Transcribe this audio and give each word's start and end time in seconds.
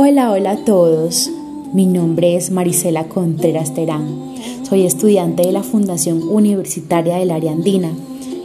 Hola, 0.00 0.30
hola 0.30 0.52
a 0.52 0.64
todos. 0.64 1.28
Mi 1.72 1.84
nombre 1.84 2.36
es 2.36 2.52
Marisela 2.52 3.08
Contreras 3.08 3.74
Terán. 3.74 4.36
Soy 4.62 4.86
estudiante 4.86 5.42
de 5.42 5.50
la 5.50 5.64
Fundación 5.64 6.22
Universitaria 6.22 7.16
del 7.16 7.32
Área 7.32 7.50
Andina, 7.50 7.90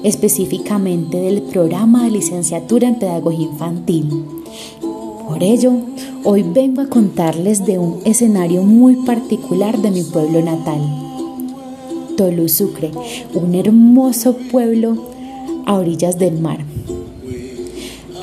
específicamente 0.04 1.18
del 1.18 1.44
programa 1.44 2.05
de 2.05 2.10
licenciatura 2.10 2.88
en 2.88 2.97
Pedagogía 2.97 3.46
Infantil. 3.46 4.26
Por 5.28 5.44
ello, 5.44 5.74
hoy 6.24 6.42
vengo 6.42 6.81
a 6.81 6.89
contarles 6.89 7.67
de 7.67 7.78
un 7.78 7.99
escenario 8.04 8.63
muy 8.63 8.96
particular 9.06 9.78
de 9.78 9.92
mi 9.92 10.01
pueblo 10.01 10.42
natal, 10.42 10.81
Tolu 12.17 12.49
Sucre, 12.49 12.90
un 13.35 13.54
hermoso 13.54 14.35
pueblo 14.51 14.97
a 15.67 15.76
orillas 15.76 16.17
del 16.17 16.40
mar 16.40 16.66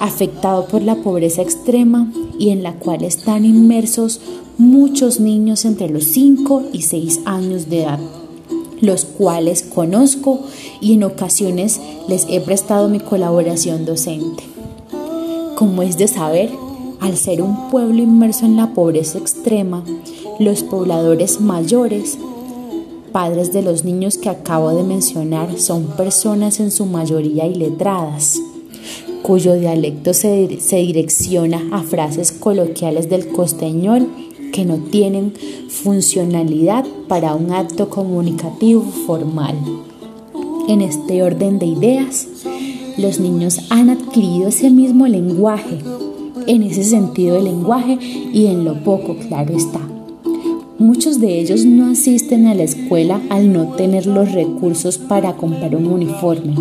afectado 0.00 0.66
por 0.66 0.82
la 0.82 0.96
pobreza 0.96 1.42
extrema 1.42 2.10
y 2.38 2.48
en 2.48 2.62
la 2.62 2.72
cual 2.72 3.04
están 3.04 3.44
inmersos 3.44 4.20
muchos 4.58 5.20
niños 5.20 5.64
entre 5.64 5.88
los 5.88 6.04
5 6.04 6.64
y 6.72 6.82
6 6.82 7.20
años 7.26 7.68
de 7.68 7.82
edad, 7.82 8.00
los 8.80 9.04
cuales 9.04 9.62
conozco 9.62 10.40
y 10.80 10.94
en 10.94 11.04
ocasiones 11.04 11.80
les 12.08 12.26
he 12.28 12.40
prestado 12.40 12.88
mi 12.88 12.98
colaboración 12.98 13.84
docente. 13.84 14.42
Como 15.54 15.82
es 15.82 15.98
de 15.98 16.08
saber, 16.08 16.50
al 17.00 17.16
ser 17.16 17.42
un 17.42 17.70
pueblo 17.70 18.02
inmerso 18.02 18.46
en 18.46 18.56
la 18.56 18.72
pobreza 18.72 19.18
extrema, 19.18 19.84
los 20.38 20.62
pobladores 20.62 21.42
mayores, 21.42 22.16
padres 23.12 23.52
de 23.52 23.60
los 23.60 23.84
niños 23.84 24.16
que 24.16 24.30
acabo 24.30 24.70
de 24.70 24.82
mencionar, 24.82 25.58
son 25.58 25.84
personas 25.96 26.58
en 26.60 26.70
su 26.70 26.86
mayoría 26.86 27.46
iletradas 27.46 28.40
cuyo 29.22 29.54
dialecto 29.54 30.14
se, 30.14 30.48
direcciona 30.70 31.62
a 31.72 31.82
frases 31.82 32.32
coloquiales 32.32 33.08
del 33.08 33.28
costeñol 33.28 34.08
que 34.52 34.64
no 34.64 34.78
tienen 34.78 35.32
funcionalidad 35.68 36.84
para 37.06 37.34
un 37.34 37.52
acto 37.52 37.88
comunicativo 37.88 38.82
formal. 39.06 39.56
En 40.68 40.80
este 40.80 41.22
orden 41.22 41.58
de 41.58 41.66
ideas, 41.66 42.26
los 42.96 43.20
niños 43.20 43.60
han 43.70 43.90
adquirido 43.90 44.48
ese 44.48 44.70
mismo 44.70 45.06
lenguaje, 45.06 45.78
en 46.46 46.62
ese 46.62 46.84
sentido 46.84 47.36
del 47.36 47.44
lenguaje 47.44 47.98
y 48.32 48.46
en 48.46 48.64
lo 48.64 48.82
poco, 48.82 49.16
claro 49.28 49.54
está. 49.56 49.80
Muchos 50.78 51.20
de 51.20 51.38
ellos 51.40 51.64
no 51.66 51.90
asisten 51.92 52.46
a 52.46 52.54
la 52.54 52.62
escuela 52.62 53.20
al 53.28 53.52
no 53.52 53.74
tener 53.74 54.06
los 54.06 54.32
recursos 54.32 54.96
para 54.96 55.36
comprar 55.36 55.76
un 55.76 55.86
uniforme 55.86 56.56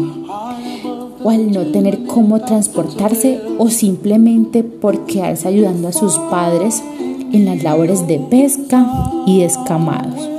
o 1.23 1.30
al 1.30 1.52
no 1.52 1.62
tener 1.67 2.06
cómo 2.06 2.39
transportarse 2.39 3.39
o 3.58 3.70
simplemente 3.70 4.64
por 4.64 5.06
quedarse 5.06 5.48
ayudando 5.48 5.88
a 5.88 5.94
sus 5.94 6.17
padres 6.30 6.84
en 7.31 7.45
las 7.45 7.64
labores 7.64 8.08
de 8.08 8.20
pesca 8.20 9.12
y 9.25 9.40
descamados. 9.42 10.30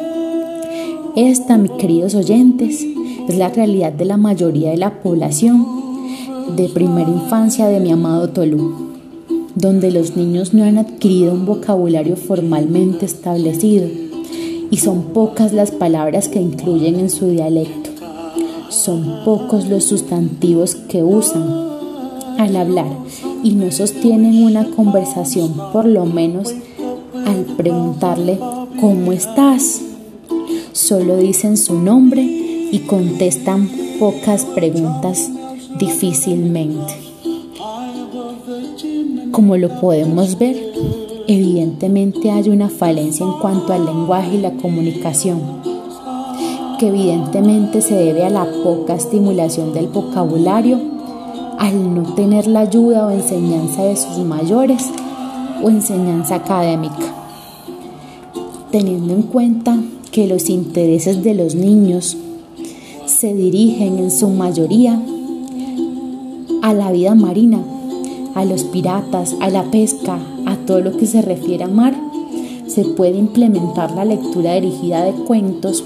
Esta, 1.17 1.59
mis 1.59 1.73
queridos 1.73 2.15
oyentes, 2.15 2.87
es 3.29 3.37
la 3.37 3.49
realidad 3.49 3.93
de 3.93 4.05
la 4.05 4.17
mayoría 4.17 4.71
de 4.71 4.77
la 4.77 5.03
población 5.03 5.67
de 6.57 6.69
primera 6.69 7.11
infancia 7.11 7.69
de 7.69 7.81
mi 7.81 7.93
amado 7.93 8.31
Tolú, 8.31 8.91
donde 9.55 9.91
los 9.91 10.17
niños 10.17 10.55
no 10.55 10.65
han 10.65 10.79
adquirido 10.79 11.33
un 11.33 11.47
vocabulario 11.47 12.17
formalmente 12.17 13.07
establecido 13.07 13.89
y 14.71 14.77
son 14.79 15.13
pocas 15.13 15.53
las 15.53 15.71
palabras 15.71 16.29
que 16.29 16.41
incluyen 16.41 16.99
en 16.99 17.11
su 17.11 17.29
dialecto 17.29 17.90
son 18.71 19.25
pocos 19.25 19.69
los 19.69 19.85
sustantivos 19.85 20.75
que 20.75 21.03
usan 21.03 21.45
al 22.39 22.57
hablar 22.57 22.87
y 23.43 23.53
no 23.53 23.71
sostienen 23.71 24.45
una 24.45 24.65
conversación 24.65 25.53
por 25.73 25.87
lo 25.87 26.07
menos 26.07 26.55
al 27.27 27.45
preguntarle 27.57 28.39
¿cómo 28.81 29.13
estás? 29.13 29.83
Solo 30.73 31.17
dicen 31.17 31.57
su 31.57 31.79
nombre 31.79 32.23
y 32.23 32.79
contestan 32.87 33.69
pocas 33.99 34.45
preguntas 34.45 35.29
difícilmente. 35.79 36.95
Como 39.33 39.57
lo 39.57 39.81
podemos 39.81 40.39
ver, 40.39 40.57
evidentemente 41.27 42.31
hay 42.31 42.49
una 42.49 42.69
falencia 42.69 43.27
en 43.27 43.33
cuanto 43.35 43.73
al 43.73 43.85
lenguaje 43.85 44.37
y 44.37 44.41
la 44.41 44.53
comunicación 44.53 45.70
que 46.81 46.89
evidentemente 46.89 47.83
se 47.83 47.95
debe 47.95 48.25
a 48.25 48.31
la 48.31 48.47
poca 48.65 48.95
estimulación 48.95 49.75
del 49.75 49.89
vocabulario, 49.89 50.81
al 51.59 51.95
no 51.95 52.15
tener 52.15 52.47
la 52.47 52.61
ayuda 52.61 53.07
o 53.07 53.11
enseñanza 53.11 53.83
de 53.85 53.97
sus 53.97 54.17
mayores 54.25 54.89
o 55.63 55.69
enseñanza 55.69 56.37
académica. 56.37 57.05
Teniendo 58.71 59.13
en 59.13 59.25
cuenta 59.25 59.79
que 60.11 60.27
los 60.27 60.49
intereses 60.49 61.23
de 61.23 61.35
los 61.35 61.55
niños 61.55 62.17
se 63.05 63.35
dirigen 63.35 63.99
en 63.99 64.11
su 64.11 64.31
mayoría 64.31 64.99
a 66.63 66.73
la 66.73 66.93
vida 66.93 67.15
marina, 67.15 67.63
a 68.35 68.47
los 68.47 68.65
piratas, 68.65 69.37
a 69.41 69.51
la 69.51 69.65
pesca, 69.65 70.19
a 70.47 70.57
todo 70.57 70.81
lo 70.81 70.97
que 70.97 71.05
se 71.05 71.21
refiere 71.21 71.65
a 71.65 71.69
mar, 71.69 71.95
se 72.69 72.87
puede 72.87 73.19
implementar 73.19 73.91
la 73.91 74.07
lectura 74.07 74.55
dirigida 74.55 75.05
de 75.05 75.13
cuentos 75.13 75.85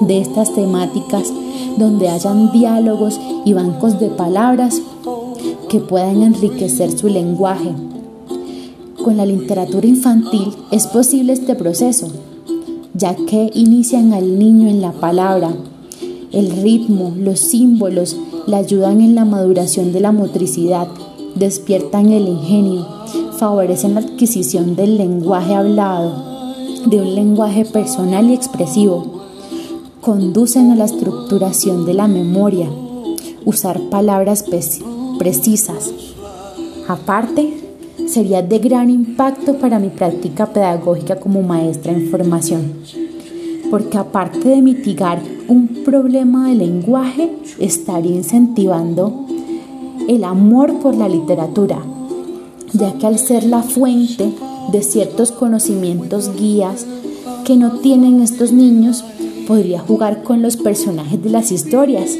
de 0.00 0.20
estas 0.20 0.54
temáticas 0.54 1.32
donde 1.76 2.08
hayan 2.08 2.50
diálogos 2.52 3.20
y 3.44 3.52
bancos 3.52 4.00
de 4.00 4.08
palabras 4.08 4.80
que 5.68 5.80
puedan 5.80 6.22
enriquecer 6.22 6.96
su 6.96 7.08
lenguaje. 7.08 7.74
Con 9.02 9.16
la 9.16 9.26
literatura 9.26 9.86
infantil 9.86 10.52
es 10.70 10.86
posible 10.86 11.32
este 11.32 11.54
proceso, 11.54 12.08
ya 12.94 13.14
que 13.14 13.50
inician 13.54 14.12
al 14.12 14.38
niño 14.38 14.68
en 14.68 14.80
la 14.80 14.92
palabra. 14.92 15.52
El 16.32 16.50
ritmo, 16.62 17.12
los 17.16 17.40
símbolos 17.40 18.16
le 18.46 18.56
ayudan 18.56 19.00
en 19.00 19.14
la 19.14 19.24
maduración 19.24 19.92
de 19.92 20.00
la 20.00 20.12
motricidad, 20.12 20.88
despiertan 21.34 22.10
el 22.10 22.28
ingenio, 22.28 22.86
favorecen 23.38 23.94
la 23.94 24.00
adquisición 24.00 24.74
del 24.74 24.98
lenguaje 24.98 25.54
hablado, 25.54 26.12
de 26.86 27.00
un 27.00 27.14
lenguaje 27.14 27.64
personal 27.64 28.28
y 28.30 28.34
expresivo 28.34 29.17
conducen 30.00 30.70
a 30.70 30.76
la 30.76 30.84
estructuración 30.84 31.84
de 31.84 31.94
la 31.94 32.08
memoria, 32.08 32.68
usar 33.44 33.80
palabras 33.90 34.44
precisas. 35.18 35.90
Aparte, 36.86 37.52
sería 38.06 38.42
de 38.42 38.58
gran 38.58 38.90
impacto 38.90 39.58
para 39.58 39.78
mi 39.78 39.88
práctica 39.88 40.46
pedagógica 40.46 41.16
como 41.16 41.42
maestra 41.42 41.92
en 41.92 42.08
formación, 42.10 42.72
porque 43.70 43.98
aparte 43.98 44.48
de 44.48 44.62
mitigar 44.62 45.20
un 45.48 45.82
problema 45.84 46.48
de 46.48 46.54
lenguaje, 46.54 47.32
estaría 47.58 48.14
incentivando 48.14 49.26
el 50.08 50.24
amor 50.24 50.78
por 50.80 50.94
la 50.94 51.08
literatura, 51.08 51.78
ya 52.72 52.92
que 52.94 53.06
al 53.06 53.18
ser 53.18 53.44
la 53.44 53.62
fuente 53.62 54.32
de 54.72 54.82
ciertos 54.82 55.32
conocimientos 55.32 56.34
guías 56.36 56.86
que 57.44 57.56
no 57.56 57.72
tienen 57.80 58.22
estos 58.22 58.52
niños, 58.52 59.04
podría 59.48 59.80
jugar 59.80 60.22
con 60.22 60.42
los 60.42 60.58
personajes 60.58 61.22
de 61.24 61.30
las 61.30 61.50
historias, 61.50 62.10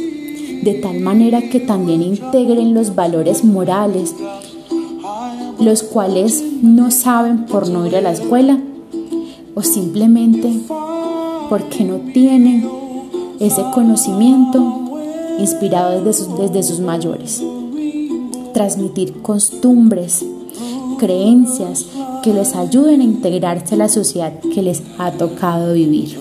de 0.62 0.80
tal 0.82 0.98
manera 1.00 1.42
que 1.42 1.60
también 1.60 2.02
integren 2.02 2.72
los 2.72 2.94
valores 2.94 3.44
morales, 3.44 4.14
los 5.60 5.82
cuales 5.82 6.42
no 6.62 6.90
saben 6.90 7.44
por 7.44 7.68
no 7.68 7.86
ir 7.86 7.96
a 7.96 8.00
la 8.00 8.12
escuela 8.12 8.58
o 9.54 9.62
simplemente 9.62 10.58
porque 11.50 11.84
no 11.84 11.96
tienen 12.14 12.66
ese 13.40 13.62
conocimiento 13.74 14.88
inspirado 15.38 16.02
desde 16.02 16.24
sus, 16.24 16.38
desde 16.38 16.62
sus 16.62 16.80
mayores. 16.80 17.42
Transmitir 18.54 19.20
costumbres, 19.20 20.24
creencias 20.98 21.84
que 22.22 22.32
les 22.32 22.54
ayuden 22.54 23.02
a 23.02 23.04
integrarse 23.04 23.74
a 23.74 23.78
la 23.78 23.88
sociedad 23.90 24.32
que 24.54 24.62
les 24.62 24.82
ha 24.98 25.10
tocado 25.10 25.74
vivir. 25.74 26.16